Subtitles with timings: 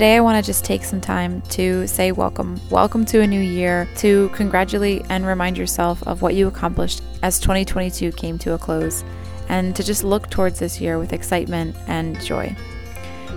[0.00, 2.58] Today, I want to just take some time to say welcome.
[2.70, 7.38] Welcome to a new year, to congratulate and remind yourself of what you accomplished as
[7.38, 9.04] 2022 came to a close,
[9.50, 12.56] and to just look towards this year with excitement and joy.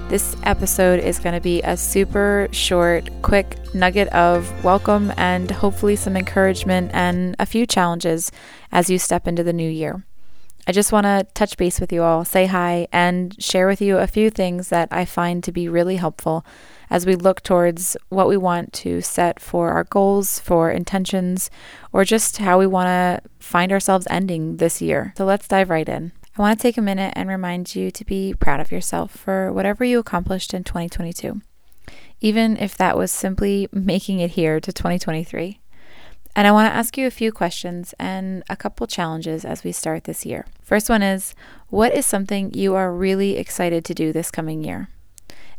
[0.08, 5.98] This episode is going to be a super short, quick nugget of welcome and hopefully
[5.98, 8.32] some encouragement and a few challenges
[8.72, 10.06] as you step into the new year.
[10.66, 13.98] I just want to touch base with you all, say hi, and share with you
[13.98, 16.46] a few things that I find to be really helpful
[16.90, 21.50] as we look towards what we want to set for our goals, for intentions,
[21.92, 25.14] or just how we want to find ourselves ending this year.
[25.18, 26.14] So let's dive right in.
[26.38, 29.52] I want to take a minute and remind you to be proud of yourself for
[29.52, 31.42] whatever you accomplished in 2022,
[32.22, 35.60] even if that was simply making it here to 2023.
[36.36, 39.72] And I want to ask you a few questions and a couple challenges as we
[39.72, 40.46] start this year.
[40.64, 41.36] First one is
[41.70, 44.90] What is something you are really excited to do this coming year?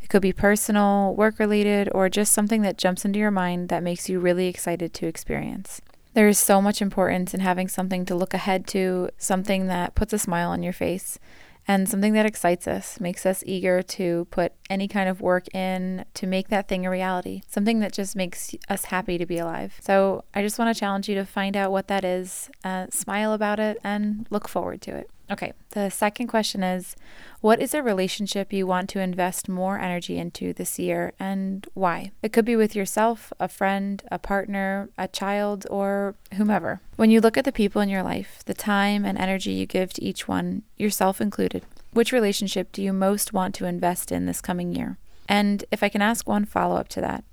[0.02, 3.82] It could be personal, work related, or just something that jumps into your mind that
[3.82, 5.80] makes you really excited to experience.
[6.12, 10.12] There is so much importance in having something to look ahead to, something that puts
[10.12, 11.18] a smile on your face
[11.66, 16.04] and something that excites us, makes us eager to put any kind of work in
[16.14, 19.78] to make that thing a reality, something that just makes us happy to be alive.
[19.80, 23.32] So I just want to challenge you to find out what that is, uh, smile
[23.32, 25.10] about it, and look forward to it.
[25.30, 26.96] Okay, the second question is
[27.40, 32.12] What is a relationship you want to invest more energy into this year and why?
[32.22, 36.80] It could be with yourself, a friend, a partner, a child, or whomever.
[36.96, 39.94] When you look at the people in your life, the time and energy you give
[39.94, 44.42] to each one, yourself included, which relationship do you most want to invest in this
[44.42, 44.98] coming year?
[45.26, 47.24] And if I can ask one follow up to that,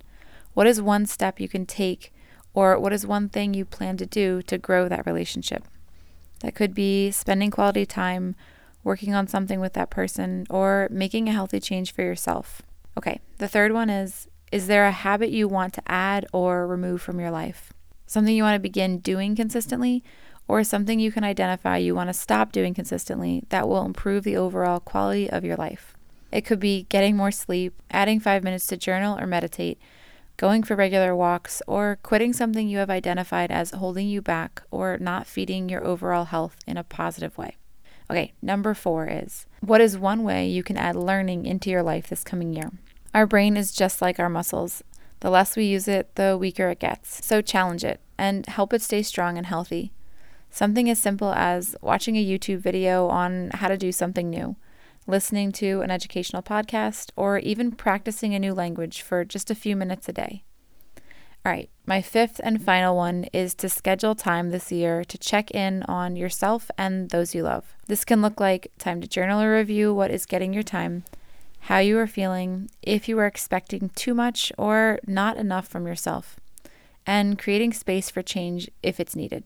[0.53, 2.13] what is one step you can take,
[2.53, 5.65] or what is one thing you plan to do to grow that relationship?
[6.41, 8.35] That could be spending quality time
[8.83, 12.61] working on something with that person or making a healthy change for yourself.
[12.97, 17.01] Okay, the third one is Is there a habit you want to add or remove
[17.01, 17.73] from your life?
[18.05, 20.03] Something you want to begin doing consistently
[20.47, 24.35] or something you can identify you want to stop doing consistently that will improve the
[24.35, 25.95] overall quality of your life.
[26.31, 29.79] It could be getting more sleep, adding five minutes to journal or meditate,
[30.41, 34.97] going for regular walks, or quitting something you have identified as holding you back or
[34.97, 37.55] not feeding your overall health in a positive way.
[38.09, 42.07] Okay, number four is what is one way you can add learning into your life
[42.07, 42.71] this coming year?
[43.13, 44.83] Our brain is just like our muscles.
[45.19, 47.23] The less we use it, the weaker it gets.
[47.23, 49.91] So challenge it and help it stay strong and healthy.
[50.49, 54.55] Something as simple as watching a YouTube video on how to do something new
[55.07, 59.75] listening to an educational podcast, or even practicing a new language for just a few
[59.75, 60.43] minutes a day.
[61.43, 65.49] All right, my fifth and final one is to schedule time this year to check
[65.49, 67.75] in on yourself and those you love.
[67.87, 71.03] This can look like time to journal or review what is getting your time,
[71.61, 76.39] how you are feeling, if you are expecting too much or not enough from yourself,
[77.07, 79.43] and creating space for change if it's needed.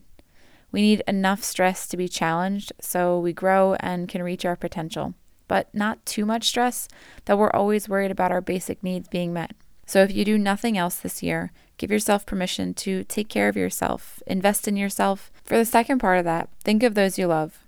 [0.73, 5.13] We need enough stress to be challenged so we grow and can reach our potential
[5.47, 6.87] but not too much stress
[7.25, 9.51] that we're always worried about our basic needs being met.
[9.85, 13.57] So, if you do nothing else this year, give yourself permission to take care of
[13.57, 15.31] yourself, invest in yourself.
[15.43, 17.59] For the second part of that, think of those you love,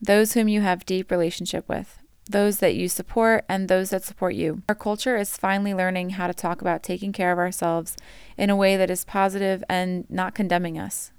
[0.00, 1.98] those whom you have deep relationship with,
[2.28, 4.62] those that you support and those that support you.
[4.68, 7.96] Our culture is finally learning how to talk about taking care of ourselves
[8.36, 11.12] in a way that is positive and not condemning us.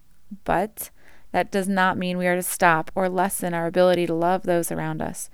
[0.44, 0.90] But
[1.32, 4.72] that does not mean we are to stop or lessen our ability to love those
[4.72, 5.30] around us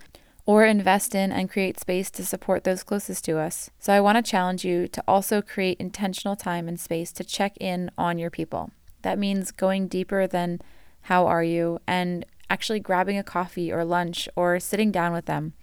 [0.46, 3.70] or invest in and create space to support those closest to us.
[3.80, 7.56] So I want to challenge you to also create intentional time and space to check
[7.60, 8.72] in on your people.
[9.04, 10.60] That means going deeper than
[11.04, 15.54] how are you and actually grabbing a coffee or lunch or sitting down with them,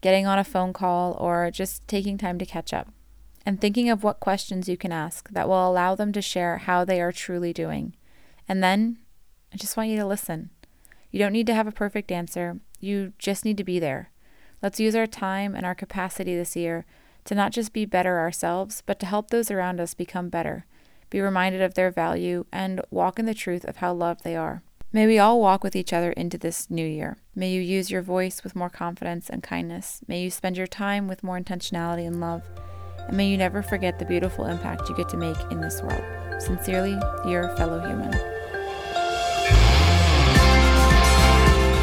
[0.00, 2.88] getting on a phone call or just taking time to catch up.
[3.46, 6.84] And thinking of what questions you can ask that will allow them to share how
[6.84, 7.94] they are truly doing.
[8.46, 8.98] And then
[9.52, 10.50] I just want you to listen.
[11.10, 12.60] You don't need to have a perfect answer.
[12.80, 14.10] You just need to be there.
[14.62, 16.84] Let's use our time and our capacity this year
[17.24, 20.64] to not just be better ourselves, but to help those around us become better,
[21.10, 24.62] be reminded of their value, and walk in the truth of how loved they are.
[24.92, 27.16] May we all walk with each other into this new year.
[27.34, 30.00] May you use your voice with more confidence and kindness.
[30.08, 32.42] May you spend your time with more intentionality and love.
[33.06, 36.02] and may you never forget the beautiful impact you get to make in this world.
[36.42, 38.39] Sincerely, your fellow human.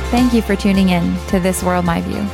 [0.09, 2.25] Thank you for tuning in to This World My View.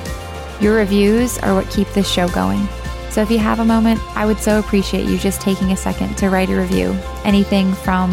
[0.64, 2.68] Your reviews are what keep this show going.
[3.10, 6.16] So if you have a moment, I would so appreciate you just taking a second
[6.20, 6.96] to write a review.
[7.24, 8.12] Anything from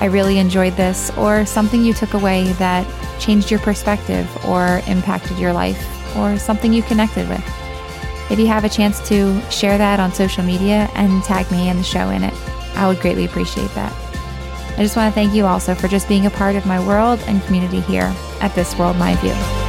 [0.00, 2.86] I really enjoyed this or something you took away that
[3.20, 5.84] changed your perspective or impacted your life
[6.16, 7.44] or something you connected with.
[8.30, 11.78] If you have a chance to share that on social media and tag me and
[11.80, 12.34] the show in it,
[12.76, 14.11] I would greatly appreciate that.
[14.74, 17.20] I just want to thank you also for just being a part of my world
[17.26, 19.61] and community here at This World My View.